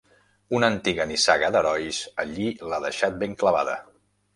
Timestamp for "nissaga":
1.11-1.51